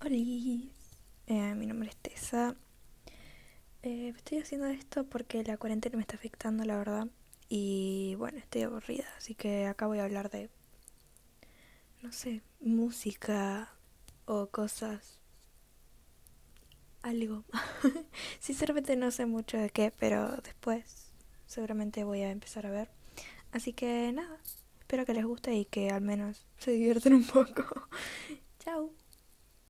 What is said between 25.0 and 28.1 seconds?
que les guste y que al menos se diviertan un poco.